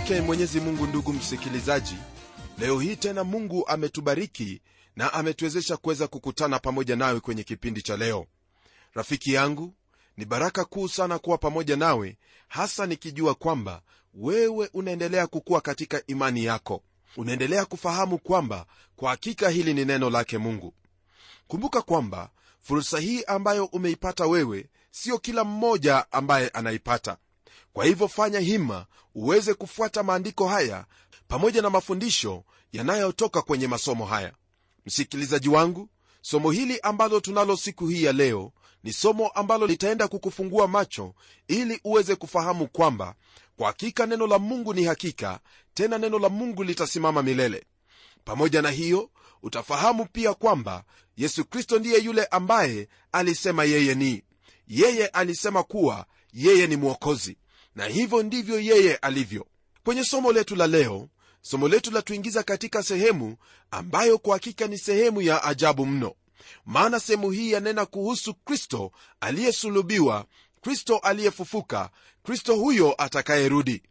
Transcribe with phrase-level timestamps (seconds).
[0.00, 1.94] yake mwenyezi mungu ndugu msikilizaji.
[2.58, 4.62] Leo hii tena mungu ametubariki
[4.96, 8.26] na ametuwezesha kuweza kukutana pamoja nawe kwenye kipindi cha leo.
[8.94, 9.74] Rafiki yangu
[10.16, 12.16] ni baraka kuu sana kuwa pamoja nawe
[12.48, 13.82] hasa nikijua kwamba
[14.14, 16.82] wewe unaendelea kukua katika imani yako.
[17.16, 20.74] Unaendelea kufahamu kwamba kwa hakika hili ni neno lake mungu.
[21.46, 27.16] Kumbuka kwamba fursa hii ambayo umeipata wewe sio kila mmoja ambaye anaipata
[27.72, 30.84] kwa hivyo fanya hima uweze kufuata maandiko haya
[31.28, 34.32] pamoja na mafundisho yanayotoka kwenye masomo haya.
[34.86, 35.88] Msikilizaji wangu
[36.22, 41.14] somo hili ambalo tunalo siku hii ya leo ni somo ambalo litaenda kukufungua macho
[41.48, 43.14] ili uweze kufahamu kwamba
[43.56, 45.40] kwa hakika neno la mungu ni hakika
[45.74, 47.66] tena neno la mungu litasimama milele.
[48.24, 49.10] Pamoja na hiyo
[49.42, 50.84] utafahamu pia kwamba
[51.16, 54.22] yesu kristo ndiye yule ambaye alisema yeye ni.
[54.68, 57.36] Yeye alisema kuwa yeye ni mwokozi
[57.74, 59.46] na hivyo ndivyo yeye alivyo.
[59.84, 61.08] Kwenye somo letu la leo
[61.42, 63.36] somo letu latuingiza katika sehemu
[63.70, 66.14] ambayo kwa hakika ni sehemu ya ajabu mno.
[66.66, 70.26] Maana sehemu hii yanena kuhusu kristo aliyesulubiwa
[70.60, 71.90] kristo aliyefufuka
[72.22, 73.82] kristo huyo atakayerudi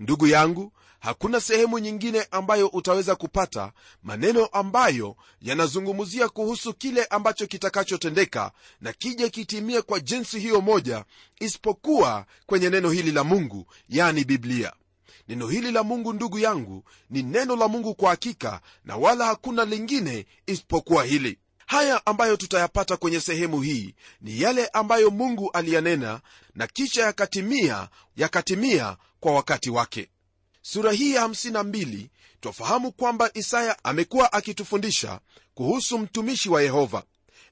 [0.00, 3.72] ndugu yangu hakuna sehemu nyingine ambayo utaweza kupata
[4.02, 11.04] maneno ambayo yanazungumzia kuhusu kile ambacho kitakachotendeka na kije kitimie kwa jinsi hiyo moja
[11.40, 14.72] isipokuwa kwenye neno hili la mungu yani biblia.
[15.28, 19.64] Neno hili la mungu ndugu yangu ni neno la mungu kwa hakika na wala hakuna
[19.64, 21.38] lingine isipokuwa hili.
[21.66, 26.20] Haya ambayo tutayapata kwenye sehemu hii ni yale ambayo mungu aliyanena
[26.54, 30.08] na kisha yakatimia yakatimia kwa wakati wake
[30.62, 32.06] sura hii ya 52
[32.40, 35.20] twafahamu kwamba isaya amekuwa akitufundisha
[35.54, 37.02] kuhusu mtumishi wa yehova.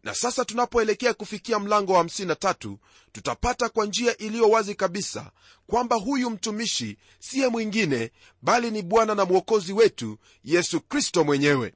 [0.02, 2.76] Na sasa tunapoelekea kufikia mlango wa 53
[3.12, 5.30] tutapata kwa njia iliyo wazi kabisa
[5.66, 8.10] kwamba huyu mtumishi siye mwingine
[8.42, 11.74] bali ni bwana na mwokozi wetu yesu kristo mwenyewe.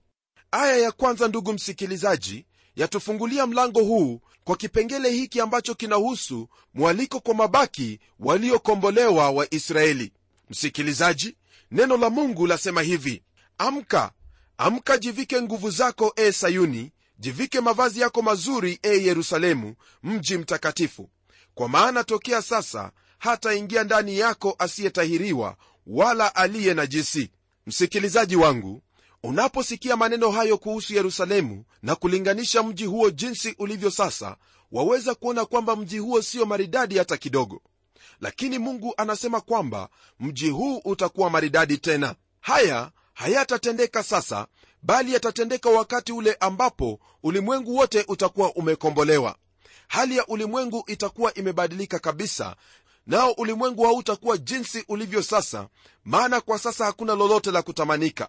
[0.51, 2.47] Aya ya kwanza ndugu msikilizaji
[2.77, 10.13] yatufungulia mlango huu kwa kipengele hiki ambacho kinahusu mwaliko kwa mabaki waliokombolewa wa israeli
[10.51, 11.37] msikilizaji
[11.71, 13.23] neno la mungu lasema hivi
[13.59, 14.13] amka
[14.59, 21.11] amka jivike nguvu zako e sayuni jivike mavazi yako mazuri e yerusalemu mji mtakatifu.
[21.55, 25.57] Kwa maana tokea sasa hataingia ndani yako asiyetahiriwa
[25.87, 27.31] wala aliye najisi.
[27.67, 28.83] Msikilizaji wangu
[29.23, 34.37] unaposikia maneno hayo kuhusu yerusalemu na kulinganisha mji huo jinsi ulivyo sasa
[34.73, 37.63] waweza kuona kwamba mji huo sio maridadi hata kidogo
[38.21, 39.89] lakini mungu anasema kwamba
[40.21, 42.15] mji huu utakuwa maridadi tena.
[42.41, 44.47] Haya hayatatendeka sasa
[44.83, 49.37] bali yatatendeka wakati ule ambapo ulimwengu wote utakuwa umekombolewa.
[49.89, 52.57] Hali ya ulimwengu itakuwa imebadilika kabisa
[53.07, 55.69] nao ulimwengu hautakuwa jinsi ulivyo sasa
[56.05, 58.29] maana kwa sasa hakuna lolote la kutamanika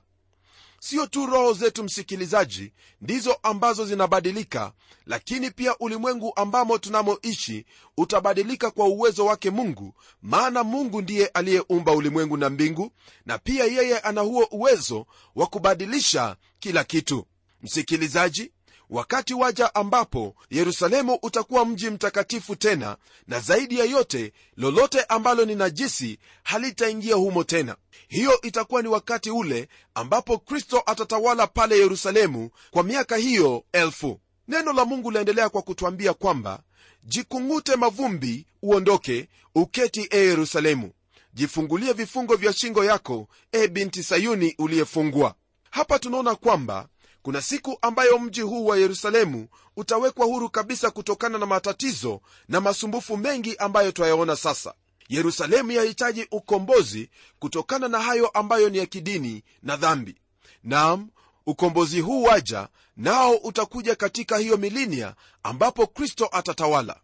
[0.80, 4.72] sio tu roho zetu msikilizaji ndizo ambazo zinabadilika
[5.06, 7.66] lakini pia ulimwengu ambamo tunamoishi
[7.97, 12.91] utabadilika kwa uwezo wake mungu maana mungu ndiye aliyeumba ulimwengu na mbingu
[13.25, 17.25] na pia yeye ana huo uwezo wa kubadilisha kila kitu.
[17.64, 18.52] Msikilizaji
[18.90, 22.97] wakati waja ambapo yerusalemu utakuwa mji mtakatifu tena
[23.28, 27.75] na zaidi ya yote lolote ambalo ni najisi halitaingia humo tena.
[28.07, 34.20] Hiyo itakuwa ni wakati ule ambapo kristo atatawala pale yerusalemu kwa miaka hiyo elfu.
[34.47, 36.59] Neno la mungu laendelea kwa kutwambia kwamba
[37.03, 40.91] jikung'ute mavumbi uondoke uketi e yerusalemu.
[41.34, 45.35] Jifungulie vifungo vya shingo yako e binti sayuni uliyefungwa.
[45.72, 46.87] Hapa tunaona kwamba
[47.25, 53.17] kuna siku ambayo mji huu wa yerusalemu utawekwa huru kabisa kutokana na matatizo na masumbufu
[53.17, 54.73] mengi ambayo twayaona sasa.
[55.09, 60.16] Yerusalemu yahitaji ukombozi kutokana na hayo ambayo ni ya kidini na dhambi.
[60.63, 61.09] Nam
[61.45, 62.67] ukombozi huu waja
[62.97, 66.99] nao utakuja katika hiyo milinia ambapo kristo atatawala.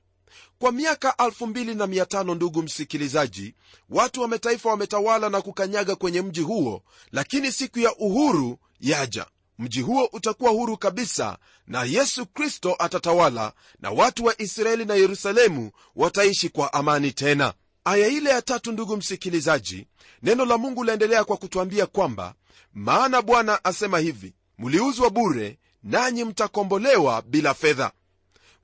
[0.59, 3.55] Kwa miaka 25 ndugu msikilizaji
[3.89, 9.25] watu wa mataifa wametawala na kukanyaga kwenye mji huo lakini siku ya uhuru yaja
[9.61, 11.37] mji huo utakuwa huru kabisa
[11.67, 17.53] na yesu kristo atatawala na watu wa israeli na yerusalemu wataishi kwa amani tena.
[17.85, 19.87] Aya ile ya tatu ndugu msikilizaji
[20.23, 22.33] neno la mungu laendelea kwa kutwambia kwamba
[22.73, 27.91] maana bwana asema hivi mliuzwa bure nanyi mtakombolewa bila fedha.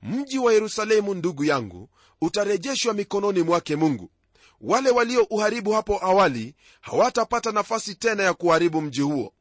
[0.02, 1.88] Mji wa yerusalemu ndugu yangu
[2.20, 4.10] utarejeshwa mikononi mwake mungu.
[4.60, 9.32] Wale waliouharibu hapo awali hawatapata nafasi tena ya kuharibu mji huo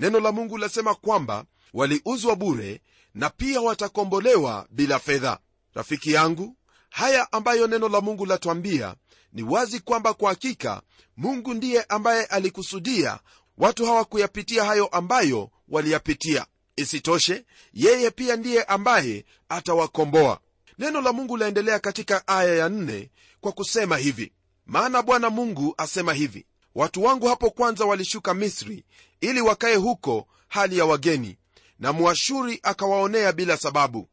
[0.00, 1.44] neno la mungu lasema kwamba
[1.74, 2.80] waliuzwa bure
[3.14, 5.38] na pia watakombolewa bila fedha.
[5.74, 6.56] Rafiki yangu
[6.90, 8.94] haya ambayo neno la mungu latwambia
[9.32, 10.82] ni wazi kwamba kwa hakika
[11.16, 13.18] mungu ndiye ambaye alikusudia
[13.58, 16.46] watu hawa kuyapitia hayo ambayo waliyapitia.
[16.76, 20.40] Isitoshe yeye pia ndiye ambaye atawakomboa.
[20.78, 23.08] Neno la mungu laendelea katika aya ya 4
[23.40, 24.32] kwa kusema hivi.
[24.66, 28.84] Maana bwana mungu asema hivi watu wangu hapo kwanza walishuka misri
[29.20, 31.36] ili wakaye huko hali ya wageni
[31.78, 34.08] na mwashuri akawaonea bila sababu.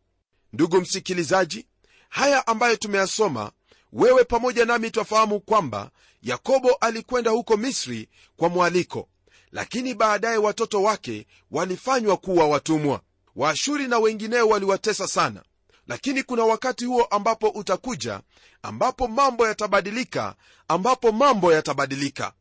[0.54, 1.68] Ndugu msikilizaji
[2.09, 3.51] haya ambayo tumeyasoma
[3.94, 9.07] wewe pamoja nami twafahamu kwamba yakobo alikwenda huko misri kwa mwaliko
[9.51, 13.01] lakini baadaye watoto wake walifanywa kuwa watumwa.
[13.36, 15.44] Waashuri na wengineo waliwatesa sana
[15.88, 18.21] lakini kuna wakati huo ambapo utakuja
[18.62, 20.36] ambapo mambo yatabadilika
[20.68, 22.33] ambapo mambo yatabadilika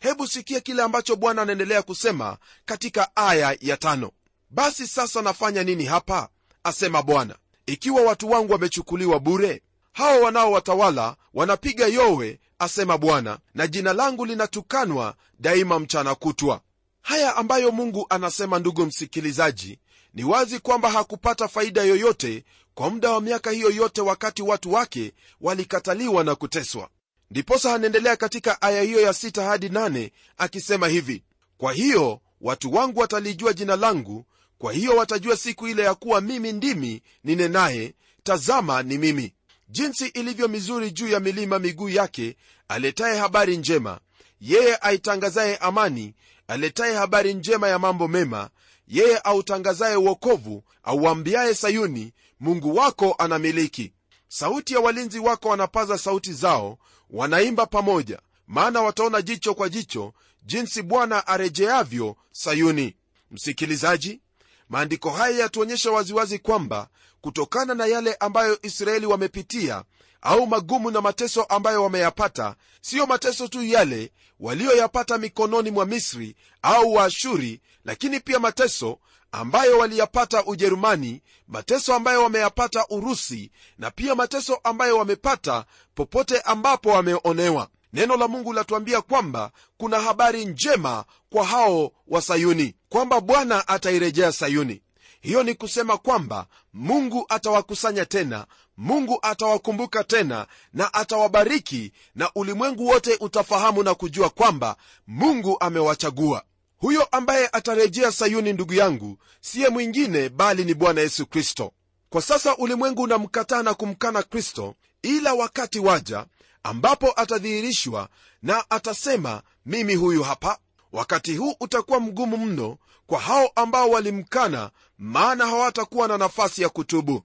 [0.00, 4.10] hebu sikia kile ambacho bwana anaendelea kusema katika aya ya tano.
[4.50, 6.28] Basi sasa nafanya nini hapa?
[6.64, 7.36] asema bwana.
[7.66, 9.62] Ikiwa watu wangu wamechukuliwa bure
[9.92, 16.60] hawa wanaowatawala wanapiga yowe asema bwana na jina langu linatukanwa daima mchana kutwa.
[17.02, 19.78] Haya ambayo mungu anasema ndugu msikilizaji
[20.14, 22.44] ni wazi kwamba hakupata faida yoyote
[22.74, 26.88] kwa muda wa miaka hiyo yote wakati watu wake walikataliwa na kuteswa
[27.30, 31.22] ndiposa anaendelea katika aya hiyo ya sita hadi nane akisema hivi
[31.58, 34.24] kwa hiyo watu wangu watalijua jina langu
[34.58, 39.32] kwa hiyo watajua siku ile ya kuwa mimi ndimi ninenaye tazama ni mimi.
[39.68, 42.36] Jinsi ilivyo mizuri juu ya milima miguu yake
[42.68, 44.00] aletaye habari njema.
[44.40, 46.14] Yeye aitangazaye amani
[46.48, 48.50] aletaye habari njema ya mambo mema.
[48.88, 53.92] Yeye autangazaye uokovu auambiaye sayuni mungu wako anamiliki.
[54.28, 56.78] Sauti ya walinzi wako wanapaza sauti zao
[57.10, 60.12] wanaimba pamoja maana wataona jicho kwa jicho
[60.42, 62.96] jinsi bwana arejeavyo sayuni.
[63.30, 64.20] Msikilizaji
[64.68, 66.88] maandiko haya yatuonyesha waziwazi kwamba
[67.20, 69.84] kutokana na yale ambayo israeli wamepitia
[70.22, 76.94] au magumu na mateso ambayo wameyapata siyo mateso tu yale walioyapata mikononi mwa misri au
[76.94, 78.98] waashuri lakini pia mateso
[79.32, 85.64] ambayo waliyapata ujerumani mateso ambayo wameyapata urusi na pia mateso ambayo wamepata
[85.94, 87.68] popote ambapo wameonewa.
[87.92, 94.32] Neno la mungu latuambia kwamba kuna habari njema kwa hao wa sayuni kwamba bwana atairejea
[94.32, 94.82] sayuni.
[95.20, 98.46] Hiyo ni kusema kwamba mungu atawakusanya tena
[98.76, 104.76] mungu atawakumbuka tena na atawabariki na ulimwengu wote utafahamu na kujua kwamba
[105.06, 106.42] mungu amewachagua
[106.78, 111.72] huyo ambaye atarejea sayuni ndugu yangu siye mwingine bali ni bwana yesu kristo.
[112.10, 116.26] Kwa sasa ulimwengu unamkataa na kumkana kristo ila wakati waja
[116.62, 118.08] ambapo atadhihirishwa
[118.42, 120.58] na atasema mimi huyu hapa.
[120.92, 127.22] Wakati huu utakuwa mgumu mno kwa hao ambao walimkana maana hawatakuwa na nafasi ya kutubu.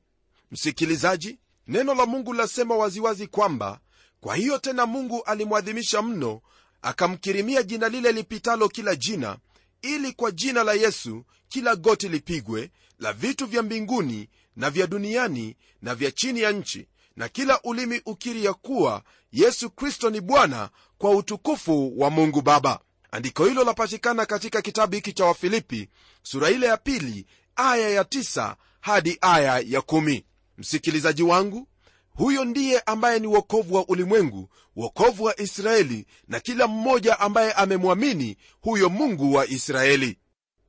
[0.52, 3.80] Msikilizaji neno la mungu lasema waziwazi kwamba
[4.22, 6.42] kwa hiyo tena mungu alimwadhimisha mno
[6.82, 9.38] akamkirimia jina lile lipitalo kila jina
[9.82, 15.56] ili kwa jina la yesu kila goti lipigwe la vitu vya mbinguni na vya duniani
[15.82, 20.70] na vya chini ya nchi na kila ulimi ukiri ya kuwa yesu kristo ni bwana
[20.98, 22.80] kwa utukufu wa mungu baba
[23.12, 25.90] andiko hilo lapatikana katika kitabu hiki cha wafilipi
[26.24, 30.26] sura ile ya pili aya ya tisa hadi aya ya kumi.
[30.58, 31.68] msikilizaji wangu
[32.16, 38.38] huyo ndiye ambaye ni wokovu wa ulimwengu wokovu wa israeli na kila mmoja ambaye amemwamini
[38.62, 40.18] huyo mungu wa israeli.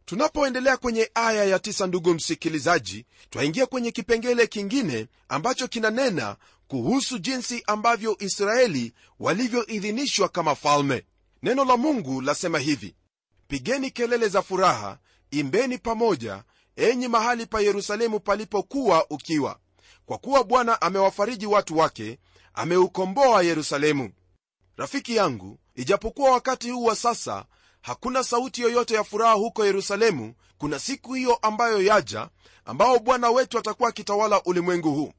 [0.05, 6.37] Tunapoendelea kwenye aya ya tisa ndugu msikilizaji twaingia kwenye kipengele kingine ambacho kinanena
[6.69, 11.05] kuhusu jinsi ambavyo israeli walivyoidhinishwa kama falme.
[11.43, 12.95] Neno la mungu lasema hivi
[13.49, 14.99] pigeni kelele za furaha
[15.31, 16.45] imbeni pamoja
[16.77, 19.59] enyi mahali pa yerusalemu palipokuwa ukiwa
[20.07, 22.19] kwa kuwa bwana amewafariji watu wake
[22.55, 24.11] ameukomboa yerusalemu.
[24.77, 27.45] Rafiki yangu ijapokuwa wakati huu wa sasa
[27.83, 32.29] hakuna sauti yoyote ya furaha huko yerusalemu kuna siku hiyo ambayo yaja
[32.65, 35.13] ambao bwana wetu atakuwa akitawala ulimwengu huu.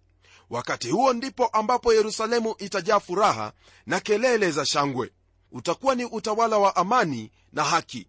[0.50, 3.54] Wakati huo ndipo ambapo yerusalemu itajaa furaha
[3.86, 5.12] na kelele za shangwe.
[5.52, 8.08] Utakuwa ni utawala wa amani na haki.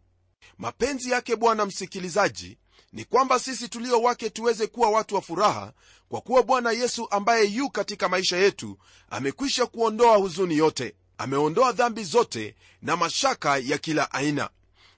[0.59, 2.59] Mapenzi yake bwana msikilizaji
[2.95, 5.73] ni kwamba sisi tulio wake tuweze kuwa watu wa furaha
[6.09, 8.79] kwa kuwa bwana yesu ambaye yu katika maisha yetu
[9.11, 14.51] amekwisha kuondoa huzuni yote ameondoa dhambi zote na mashaka ya kila aina.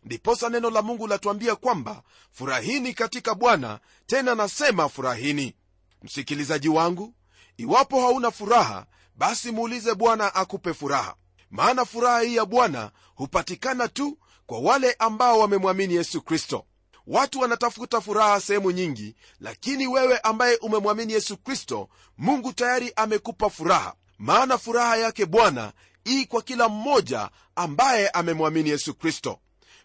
[0.04, 5.54] Ndiposa neno la mungu latuambia kwamba furahini katika bwana tena nasema furahini.
[6.02, 7.14] Msikilizaji wangu
[7.56, 11.14] iwapo hauna furaha basi muulize bwana akupe furaha.
[11.50, 16.64] Maana furaha hii ya bwana hupatikana tu kwa wale ambao wamemwamini yesu kristo
[17.06, 23.94] watu wanatafuta furaha sehemu nyingi lakini wewe ambaye umemwamini yesu kristo mungu tayari amekupa furaha.
[24.18, 25.72] Maana furaha yake bwana
[26.08, 29.38] ii kwa kila mmoja ambaye amemwamini yesu kristo.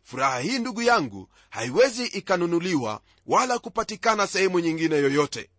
[0.03, 5.49] Furaha hii ndugu yangu haiwezi ikanunuliwa wala kupatikana sehemu nyingine yoyote.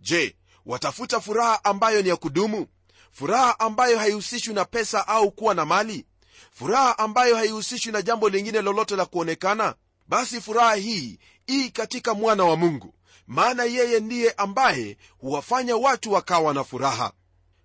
[0.00, 0.36] Je
[0.66, 2.66] watafuta furaha ambayo ni ya kudumu?
[3.12, 6.06] Furaha ambayo haihusishwi na pesa au kuwa na mali?
[6.52, 9.74] Furaha ambayo haihusishwi na jambo lingine lolote la kuonekana
[10.10, 11.18] basi furaha hii
[11.50, 12.94] ii katika mwana wa mungu
[13.26, 17.12] maana yeye ndiye ambaye huwafanya watu wakawa na furaha.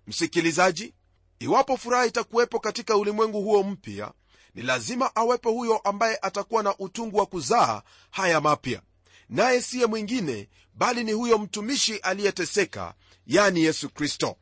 [0.06, 0.94] Msikilizaji
[1.38, 4.12] iwapo furaha itakuwepo katika ulimwengu huo mpya
[4.54, 8.82] ni lazima awepo huyo ambaye atakuwa na utungu wa kuzaa haya mapya.
[9.28, 12.94] Naye siye mwingine bali ni huyo mtumishi aliyeteseka
[13.26, 14.36] yani yesu kristo.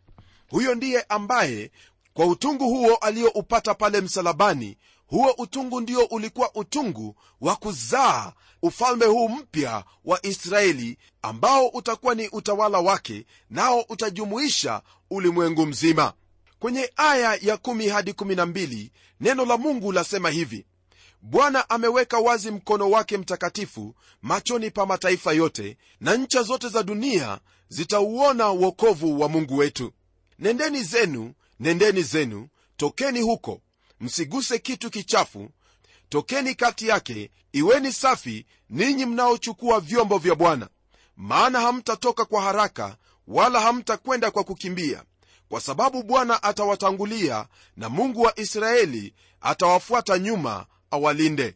[0.51, 1.71] Huyo ndiye ambaye
[2.15, 8.33] kwa utungu huo aliyoupata pale msalabani huo utungu ndio ulikuwa utungu wa kuzaa
[8.63, 16.13] ufalme huu mpya wa israeli ambao utakuwa ni utawala wake nao utajumuisha ulimwengu mzima.
[16.59, 20.67] Kwenye aya ya 1 hadi 12 neno la mungu lasema hivi
[21.23, 27.39] bwana ameweka wazi mkono wake mtakatifu machoni pa mataifa yote na ncha zote za dunia
[27.69, 29.93] zitauona uokovu wa mungu wetu.
[30.39, 33.61] Nendeni zenu nendeni zenu tokeni huko
[34.01, 35.51] msiguse kitu kichafu.
[36.09, 40.69] Tokeni kati yake iweni safi ninyi mnaochukua vyombo vya bwana.
[41.17, 42.97] Maana hamtatoka kwa haraka
[43.27, 45.05] wala hamtakwenda kwa kukimbia.
[45.49, 47.47] Kwa sababu bwana atawatangulia
[47.77, 51.55] na mungu wa israeli atawafuata nyuma awalinde.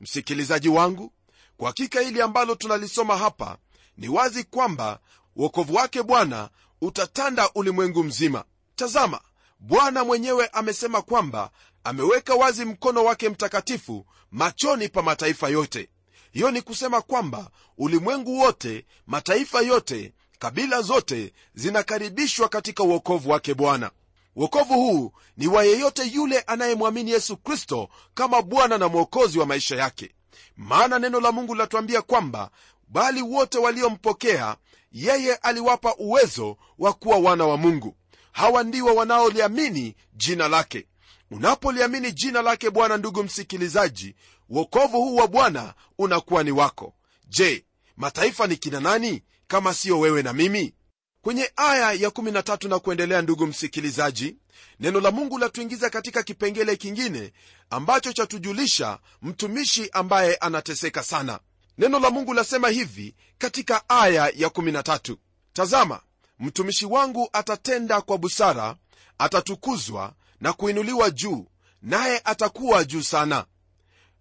[0.00, 1.12] Msikilizaji wangu
[1.56, 3.58] kwa hakika hili ambalo tunalisoma hapa
[3.96, 4.98] ni wazi kwamba
[5.36, 8.44] uokovu wake bwana utatanda ulimwengu mzima.
[8.76, 9.20] Tazama
[9.58, 11.50] bwana mwenyewe amesema kwamba
[11.84, 15.88] ameweka wazi mkono wake mtakatifu machoni pa mataifa yote.
[16.32, 23.90] Hiyo ni kusema kwamba ulimwengu wote mataifa yote kabila zote zinakaribishwa katika uokovu wake bwana.
[24.36, 29.76] Uokovu huu ni wa yeyote yule anayemwamini yesu kristo kama bwana na mwokozi wa maisha
[29.76, 30.14] yake.
[30.56, 32.50] Maana neno la mungu linatuambia kwamba
[32.88, 34.56] bali wote waliompokea
[34.92, 37.96] yeye aliwapa uwezo wa kuwa wana wa mungu
[38.36, 40.86] hawa ndiwo wanaoliamini jina lake.
[41.30, 44.14] Unapoliamini jina lake bwana ndugu msikilizaji
[44.48, 46.94] uokovu huu wa bwana unakuwa ni wako.
[47.28, 47.64] Je
[47.96, 50.74] mataifa ni kina nani kama siyo wewe na mimi?
[51.22, 54.36] Kwenye aya ya 13 na kuendelea ndugu msikilizaji
[54.80, 57.32] neno la mungu latuingiza katika kipengele kingine
[57.70, 61.40] ambacho chatujulisha mtumishi ambaye anateseka sana.
[61.78, 65.16] Neno la mungu lasema hivi katika aya ya 13
[65.52, 66.00] tazama
[66.38, 68.76] mtumishi wangu atatenda kwa busara
[69.18, 71.46] atatukuzwa na kuinuliwa juu
[71.82, 73.44] naye atakuwa juu sana.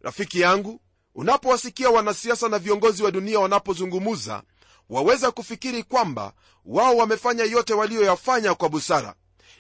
[0.02, 0.80] Rafiki yangu
[1.16, 4.44] unapowasikia wanasiasa na viongozi wa dunia wanapozungumuza
[4.90, 6.34] waweza kufikiri kwamba
[6.66, 9.16] wao wamefanya yote waliyoyafanya kwa busara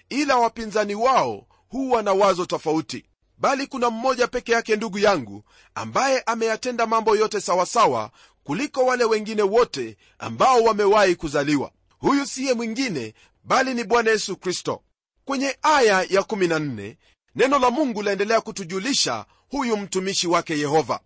[0.09, 3.05] ila wapinzani wao huwa na wazo tofauti.
[3.37, 5.43] Bali kuna mmoja peke yake ndugu yangu
[5.75, 8.11] ambaye ameyatenda mambo yote sawasawa
[8.43, 14.81] kuliko wale wengine wote ambao wamewahi kuzaliwa huyu siye mwingine bali ni bwana yesu kristo.
[15.25, 16.95] Kwenye aya ya 14
[17.35, 20.99] neno la mungu laendelea kutujulisha huyu mtumishi wake yehova.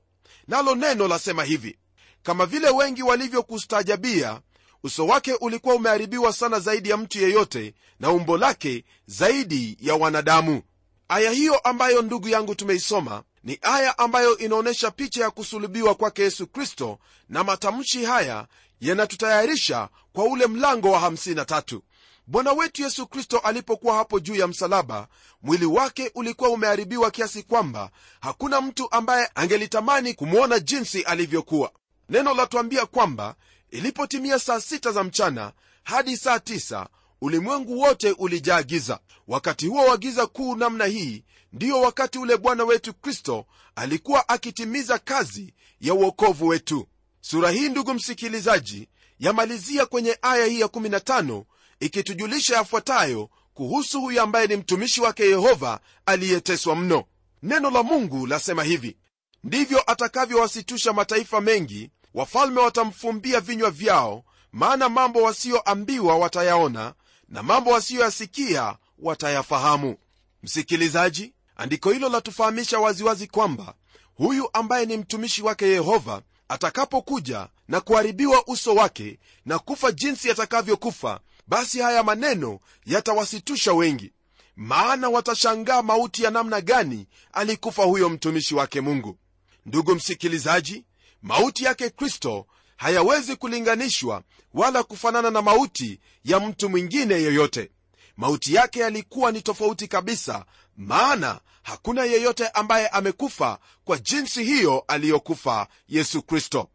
[0.47, 1.77] Nalo neno lasema hivi
[2.23, 4.41] kama vile wengi walivyokustaajabia
[4.83, 10.61] uso wake ulikuwa umeharibiwa sana zaidi ya mtu yeyote na umbo lake zaidi ya wanadamu.
[11.07, 16.47] Aya hiyo ambayo ndugu yangu tumeisoma ni aya ambayo inaonyesha picha ya kusulubiwa kwake yesu
[16.47, 18.47] kristo na matamshi haya
[18.81, 21.79] yanatutayarisha kwa ule mlango wa 53
[22.27, 25.07] bwana wetu yesu kristo alipokuwa hapo juu ya msalaba
[25.41, 31.71] mwili wake ulikuwa umeharibiwa kiasi kwamba hakuna mtu ambaye angelitamani kumwona jinsi alivyokuwa.
[32.09, 33.35] Neno latuambia kwamba
[33.71, 35.51] ilipotimia saa 6 za mchana
[35.83, 36.87] hadi saa tisa
[37.21, 38.99] ulimwengu wote ulijaa giza.
[39.27, 41.23] Wakati huo wa giza kuu namna hii
[41.53, 43.45] ndiyo wakati ule bwana wetu kristo
[43.75, 46.87] alikuwa akitimiza kazi ya uokovu wetu.
[47.21, 48.87] Sura hii ndugu msikilizaji
[49.19, 51.43] yamalizia kwenye aya hii ya 15
[51.79, 57.03] ikitujulisha yafuatayo kuhusu huyu ambaye ni mtumishi wake yehova aliyeteswa mno.
[57.43, 58.97] Neno la mungu lasema hivi
[59.43, 66.93] ndivyo atakavyowasitusha mataifa mengi wafalme watamfumbia vinywa vyao maana mambo wasiyoambiwa watayaona
[67.29, 69.95] na mambo wasiyoyasikia watayafahamu.
[70.43, 73.73] Msikilizaji andiko hilo latufahamisha waziwazi kwamba
[74.15, 81.19] huyu ambaye ni mtumishi wake yehova atakapokuja na kuharibiwa uso wake na kufa jinsi atakavyokufa
[81.47, 84.11] basi haya maneno yatawasitusha wengi.
[84.55, 89.17] Maana watashangaa mauti ya namna gani alikufa huyo mtumishi wake mungu.
[89.65, 90.85] Ndugu msikilizaji
[91.21, 92.45] mauti yake kristo
[92.79, 97.71] hayawezi kulinganishwa wala kufanana na mauti ya mtu mwingine yoyote
[98.17, 100.45] mauti yake yalikuwa ni tofauti kabisa
[100.77, 106.69] maana hakuna yeyote ambaye amekufa kwa jinsi hiyo aliyokufa yesu kristo.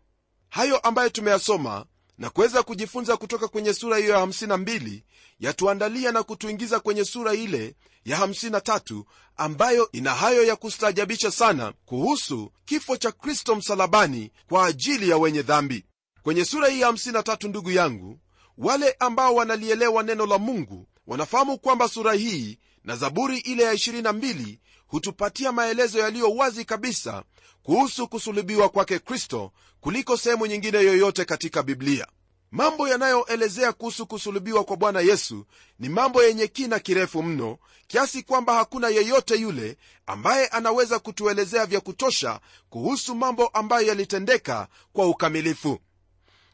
[0.48, 1.86] Hayo ambayo tumeyasoma
[2.18, 5.02] na kuweza kujifunza kutoka kwenye sura hiyo ya 52
[5.40, 9.04] yatuandalia na kutuingiza kwenye sura ile ya 53
[9.36, 15.42] ambayo ina hayo ya kustaajabisha sana kuhusu kifo cha kristo msalabani kwa ajili ya wenye
[15.42, 15.84] dhambi
[16.24, 18.18] kwenye sura hii ya 53 ndugu yangu
[18.58, 24.58] wale ambao wanalielewa neno la mungu wanafahamu kwamba sura hii na zaburi ile ya 22
[24.86, 27.22] hutupatia maelezo yaliyo wazi kabisa
[27.62, 32.06] kuhusu kusulubiwa kwake kristo kuliko sehemu nyingine yoyote katika biblia.
[32.50, 35.46] Mambo yanayoelezea kuhusu kusulubiwa kwa bwana yesu
[35.78, 39.76] ni mambo yenye kina kirefu mno kiasi kwamba hakuna yeyote yule
[40.06, 42.40] ambaye anaweza kutuelezea vya kutosha
[42.70, 45.78] kuhusu mambo ambayo yalitendeka kwa ukamilifu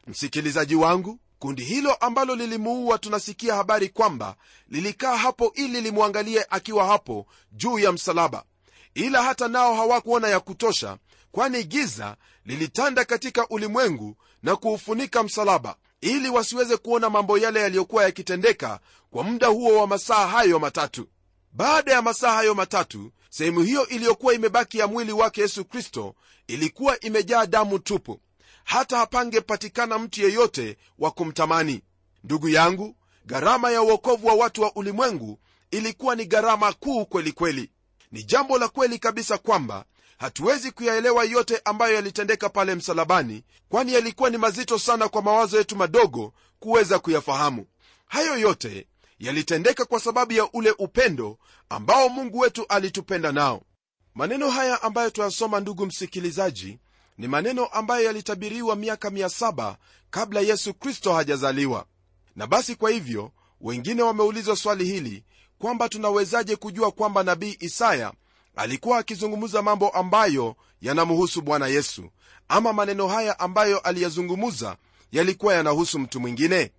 [0.07, 4.35] msikilizaji wangu kundi hilo ambalo lilimuua tunasikia habari kwamba
[4.69, 8.43] lilikaa hapo ili limwangalie akiwa hapo juu ya msalaba.
[8.93, 10.97] Ila hata nao hawakuona ya kutosha
[11.31, 18.79] kwani giza lilitanda katika ulimwengu na kuufunika msalaba ili wasiweze kuona mambo yale yaliyokuwa yakitendeka
[19.11, 21.07] kwa muda huo wa masaa hayo matatu.
[21.53, 26.15] Baada ya masaa hayo matatu sehemu hiyo iliyokuwa imebaki ya mwili wake yesu kristo
[26.47, 28.19] ilikuwa imejaa damu tupu
[28.63, 31.81] hata hapangepatikana mtu yeyote wa kumtamani.
[32.23, 32.95] Ndugu yangu
[33.25, 35.39] gharama ya uokovu wa watu wa ulimwengu
[35.71, 37.71] ilikuwa ni gharama kuu kweli kweli.
[38.11, 39.85] Ni jambo la kweli kabisa kwamba
[40.17, 45.75] hatuwezi kuyaelewa yote ambayo yalitendeka pale msalabani kwani yalikuwa ni mazito sana kwa mawazo yetu
[45.75, 47.65] madogo kuweza kuyafahamu.
[48.07, 48.87] Hayo yote
[49.19, 51.37] yalitendeka kwa sababu ya ule upendo
[51.69, 53.61] ambao mungu wetu alitupenda nao.
[54.15, 56.79] Maneno haya ambayo twayasoma ndugu msikilizaji
[57.21, 59.75] ni maneno ambayo yalitabiriwa miaka 7
[60.09, 61.85] kabla yesu kristo hajazaliwa.
[62.35, 63.31] Na basi kwa hivyo
[63.61, 65.23] wengine wameulizwa swali hili
[65.59, 68.13] kwamba tunawezaje kujua kwamba nabii isaya
[68.55, 72.09] alikuwa akizungumza mambo ambayo yanamhusu bwana yesu
[72.47, 74.77] ama maneno haya ambayo aliyazungumza
[75.11, 76.71] yalikuwa yanahusu mtu mwingine?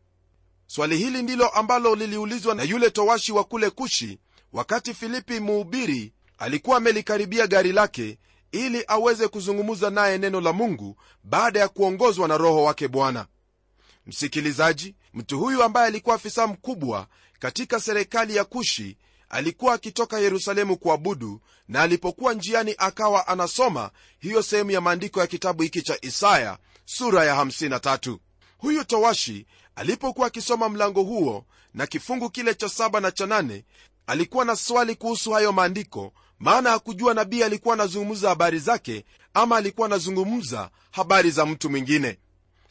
[0.66, 4.18] Swali hili ndilo ambalo liliulizwa na yule towashi wa kule kushi
[4.52, 8.18] wakati filipi muubiri alikuwa amelikaribia gari lake
[8.53, 13.27] ili aweze kuzungumza naye neno la mungu baada ya kuongozwa na roho wake bwana.
[14.07, 17.07] Msikilizaji mtu huyu ambaye alikuwa afisa mkubwa
[17.38, 18.97] katika serikali ya kushi
[19.29, 25.62] alikuwa akitoka yerusalemu kuabudu na alipokuwa njiani akawa anasoma hiyo sehemu ya maandiko ya kitabu
[25.62, 28.19] hiki cha isaya sura ya 53
[28.59, 33.65] huyu towashi alipokuwa akisoma mlango huo na kifungu kile cha saba na cha nane
[34.07, 39.87] alikuwa na swali kuhusu hayo maandiko maana hakujua nabii alikuwa anazungumza habari zake ama alikuwa
[39.87, 42.18] anazungumza habari za mtu mwingine.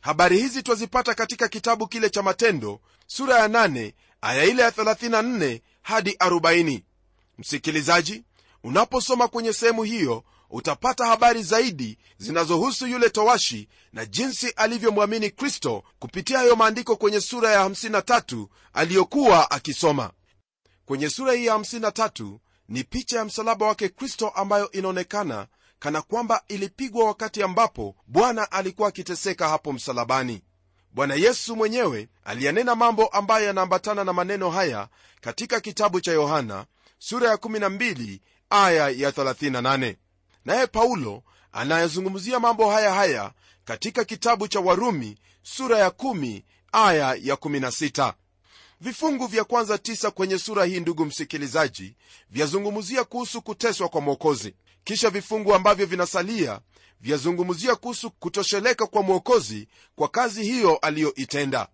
[0.01, 5.61] Habari hizi twazipata katika kitabu kile cha matendo sura ya 8 aya ile ya 34
[5.81, 6.81] hadi 40
[7.37, 8.23] msikilizaji
[8.63, 16.37] unaposoma kwenye sehemu hiyo utapata habari zaidi zinazohusu yule towashi na jinsi alivyomwamini kristo kupitia
[16.37, 20.11] hayo maandiko kwenye sura ya 53 aliyokuwa akisoma.
[20.85, 22.37] Kwenye sura hii ya 53
[22.71, 25.47] ni picha ya msalaba wake kristo ambayo inaonekana
[25.79, 30.41] kana kwamba ilipigwa wakati ambapo bwana alikuwa akiteseka hapo msalabani.
[30.91, 34.87] Bwana yesu mwenyewe aliyanena mambo ambayo yanaambatana na maneno haya
[35.21, 36.65] katika kitabu cha yohana
[36.99, 39.95] sura ya 12 aya ya 38
[40.45, 43.31] naye paulo anayezungumzia mambo haya haya
[43.65, 48.13] katika kitabu cha warumi sura ya 1 aya ya 16
[48.81, 51.95] vifungu vya kwanza tisa kwenye sura hii ndugu msikilizaji
[52.29, 54.53] vyazungumzia kuhusu kuteswa kwa mwokozi.
[54.83, 56.59] Kisha vifungu ambavyo vinasalia
[57.01, 61.67] vyazungumzia kuhusu kutosheleka kwa mwokozi kwa kazi hiyo aliyoitenda.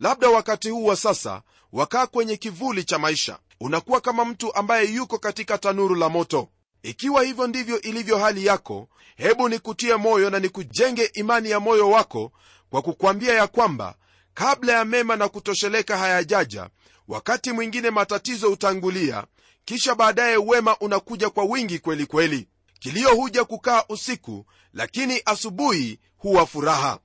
[0.00, 3.38] Labda wakati huu wa sasa wakaa kwenye kivuli cha maisha.
[3.60, 6.48] Unakuwa kama mtu ambaye yuko katika tanuru la moto.
[6.82, 12.32] Ikiwa hivyo ndivyo ilivyo hali yako hebu nikutie moyo na nikujenge imani ya moyo wako
[12.70, 13.94] kwa kukwambia ya kwamba
[14.34, 16.68] kabla ya mema na kutosheleka hayajaja
[17.08, 19.24] wakati mwingine matatizo hutangulia
[19.64, 22.48] kisha baadaye wema unakuja kwa wingi kweli kweli.
[22.78, 26.98] Kilio huja kukaa usiku lakini asubuhi huwa furaha.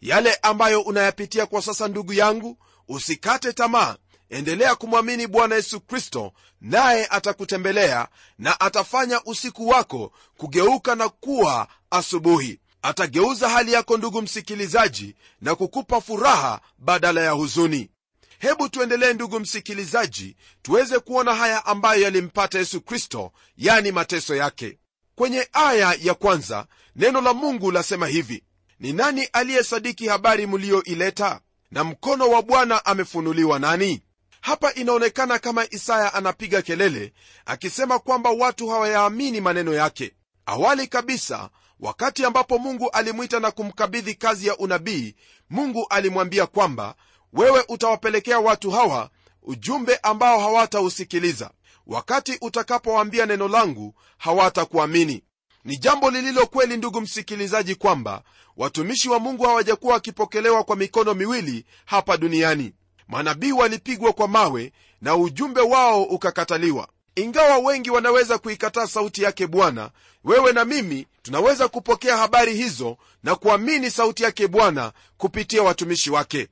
[0.00, 3.96] Yale ambayo unayapitia kwa sasa ndugu yangu usikate tamaa.
[4.30, 12.60] Endelea kumwamini bwana yesu kristo naye atakutembelea na atafanya usiku wako kugeuka na kuwa asubuhi
[12.82, 17.90] atageuza hali yako ndugu msikilizaji na kukupa furaha badala ya huzuni.
[18.38, 24.78] Hebu tuendelee ndugu msikilizaji tuweze kuona haya ambayo yalimpata yesu kristo yani mateso yake.
[25.14, 28.44] Kwenye aya ya kwanza neno la mungu lasema hivi
[28.80, 31.40] ni nani aliyesadiki habari mliyoileta?
[31.70, 34.02] Na mkono wa bwana amefunuliwa nani?
[34.40, 37.12] Hapa inaonekana kama isaya anapiga kelele
[37.46, 40.12] akisema kwamba watu hawayaamini maneno yake.
[40.46, 45.14] Awali kabisa wakati ambapo mungu alimwita na kumkabidhi kazi ya unabii
[45.50, 46.94] mungu alimwambia kwamba
[47.32, 49.10] wewe utawapelekea watu hawa
[49.42, 51.50] ujumbe ambao hawatausikiliza.
[51.86, 55.22] Wakati utakapowaambia neno langu hawatakuamini.
[55.64, 58.22] Ni jambo lililo kweli ndugu msikilizaji kwamba
[58.56, 62.74] watumishi wa mungu hawajakuwa wakipokelewa kwa mikono miwili hapa duniani.
[63.08, 66.88] Manabii walipigwa kwa mawe na ujumbe wao ukakataliwa
[67.20, 69.90] ingawa wengi wanaweza kuikataa sauti yake bwana
[70.24, 76.48] wewe na mimi tunaweza kupokea habari hizo na kuamini sauti yake bwana kupitia watumishi wake.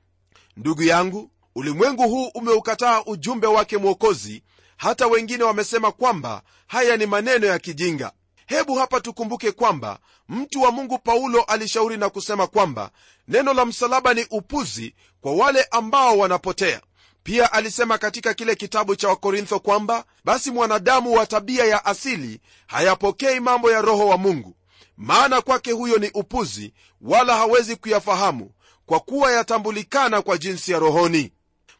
[0.57, 4.43] Ndugu yangu ulimwengu huu umeukataa ujumbe wake mwokozi
[4.77, 8.11] hata wengine wamesema kwamba haya ni maneno ya kijinga.
[8.45, 9.99] Hebu hapa tukumbuke kwamba
[10.29, 12.91] mtu wa mungu paulo alishauri na kusema kwamba
[13.27, 16.81] neno la msalaba ni upuzi kwa wale ambao wanapotea
[17.27, 23.39] pia alisema katika kile kitabu cha wakorintho kwamba basi mwanadamu wa tabia ya asili hayapokei
[23.39, 24.55] mambo ya roho wa mungu.
[24.97, 28.51] Maana kwake huyo ni upuzi wala hawezi kuyafahamu
[28.85, 31.31] kwa kuwa yatambulikana kwa jinsi ya rohoni.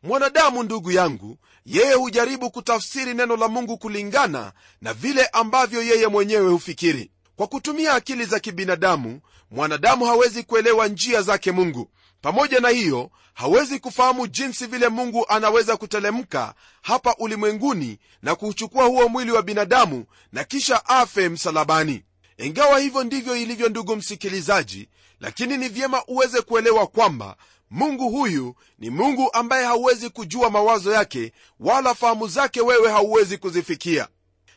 [0.04, 6.52] Mwanadamu ndugu yangu yeye hujaribu kutafsiri neno la mungu kulingana na vile ambavyo yeye mwenyewe
[6.52, 7.12] hufikiri.
[7.36, 11.90] Kwa kutumia akili za kibinadamu mwanadamu hawezi kuelewa njia zake mungu
[12.22, 19.08] pamoja na hiyo hawezi kufahamu jinsi vile mungu anaweza kutelemka hapa ulimwenguni na kuuchukua huo
[19.10, 22.04] mwili wa binadamu na kisha afe msalabani.
[22.38, 27.38] Ingawa hivyo ndivyo ilivyo ndugu msikilizaji lakini ni vyema uweze kuelewa kwamba
[27.70, 34.08] mungu huyu ni mungu ambaye hauwezi kujua mawazo yake wala fahamu zake wewe hauwezi kuzifikia.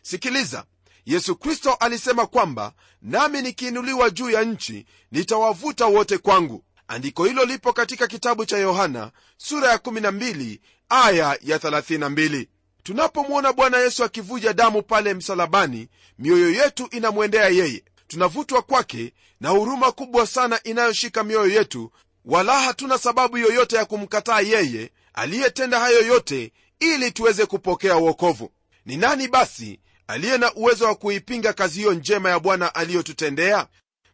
[0.02, 0.64] Sikiliza
[1.06, 7.72] yesu kristo alisema kwamba nami nikiinuliwa juu ya nchi nitawavuta wote kwangu andiko hilo lipo
[7.72, 12.46] katika kitabu cha yohana sura ya 12 aya ya 32
[12.82, 17.84] tunapomwona bwana yesu akivuja damu pale msalabani mioyo yetu inamwendea yeye.
[18.08, 21.92] Tunavutwa kwake na huruma kubwa sana inayoshika mioyo yetu
[22.24, 28.52] wala hatuna sababu yoyote ya kumkataa yeye aliyetenda hayo yote ili tuweze kupokea uokovu
[28.86, 33.66] ni nani basi aliye na uwezo wa kuipinga kazi hiyo njema ya bwana aliyotutendea?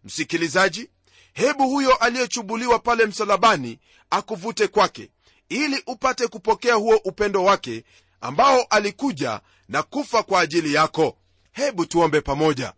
[0.05, 0.91] Msikilizaji
[1.37, 3.79] hebu huyo aliyechubuliwa pale msalabani
[4.11, 5.11] akuvute kwake
[5.49, 7.85] ili upate kupokea huo upendo wake
[8.20, 11.16] ambao alikuja na kufa kwa ajili yako.
[11.53, 12.72] Hebu tuombe pamoja.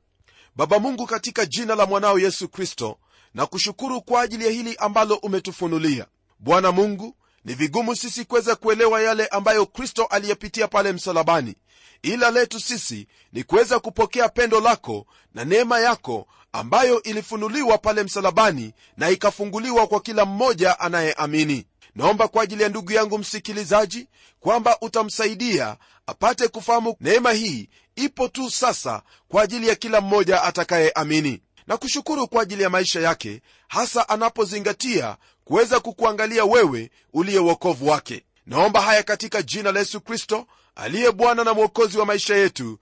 [0.57, 2.99] Baba mungu katika jina la mwanao yesu kristo
[3.35, 6.07] na kushukuru kwa ajili ya hili ambalo umetufunulia.
[6.39, 11.55] Bwana mungu ni vigumu sisi kuweza kuelewa yale ambayo kristo aliyepitia pale msalabani
[12.03, 18.73] ila letu sisi ni kuweza kupokea pendo lako na neema yako ambayo ilifunuliwa pale msalabani
[18.97, 21.67] na ikafunguliwa kwa kila mmoja anayeamini.
[21.95, 24.09] Naomba kwa ajili ya ndugu yangu msikilizaji
[24.41, 31.41] kwamba utamsaidia apate kufahamu neema hii ipo tu sasa kwa ajili ya kila mmoja atakayeamini.
[31.67, 38.25] Na kushukuru kwa ajili ya maisha yake hasa anapozingatia kuweza kukuangalia wewe uliye uokovu wake.
[38.47, 40.47] Naomba haya katika jina la yesu kristo
[40.79, 42.79] aliye bwana na mwokozi wa maisha yetu.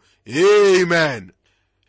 [0.82, 1.32] Amen.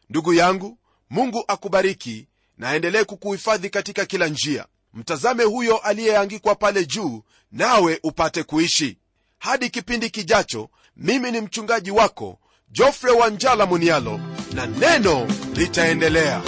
[0.10, 0.78] Ndugu yangu
[1.10, 4.66] mungu akubariki na aendelee kukuhifadhi katika kila njia.
[4.94, 8.98] Mtazame huyo aliyeangikwa pale juu nawe upate kuishi.
[9.40, 12.40] Hadi kipindi kijacho mimi ni mchungaji wako
[12.72, 14.20] jofre wanjala munialo
[14.54, 16.42] na neno litaendelea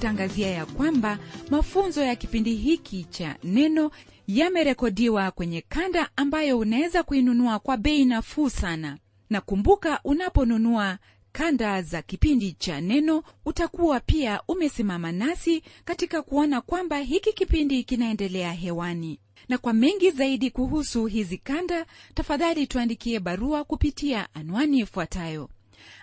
[0.00, 1.18] kukutangazia ya kwamba
[1.50, 3.90] mafunzo ya kipindi hiki cha neno
[4.26, 8.98] yamerekodiwa kwenye kanda ambayo unaweza kuinunua kwa bei nafuu sana.
[9.30, 10.98] Na kumbuka unaponunua
[11.32, 18.52] kanda za kipindi cha neno utakuwa pia umesimama nasi katika kuona kwamba hiki kipindi kinaendelea
[18.52, 19.20] hewani.
[19.48, 25.50] Na kwa mengi zaidi kuhusu hizi kanda tafadhali tuandikie barua kupitia anwani ifuatayo.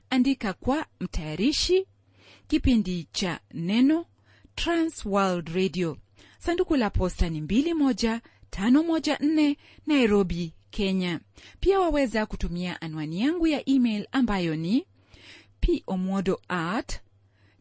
[0.10, 1.86] Andika kwa mtayarishi
[2.47, 4.05] kipindi cha neno
[4.55, 5.97] transworld radio.
[6.39, 9.55] Sanduku la posta ni 21514
[9.88, 11.19] nairobi kenya.
[11.60, 14.86] Pia waweza kutumia anwani yangu ya email ambayo ni
[15.86, 16.99] pomodo at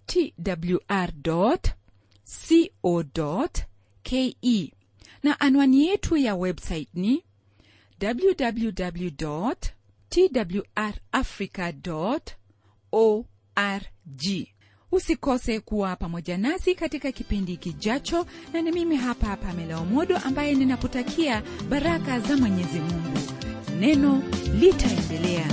[0.07, 1.59] twr co
[4.03, 4.37] ke
[5.23, 7.25] na anwani yetu ya website ni
[8.03, 9.53] www
[10.09, 11.73] twrafrica
[12.93, 14.47] org
[14.93, 18.27] usikose kuwa pamoja nasi katika kipindi kijacho.
[18.53, 23.19] Na ni mimi hapa pamela omodo ambaye ninakutakia baraka za mwenyezi mungu.
[23.81, 24.23] Neno
[24.61, 25.47] litaendelea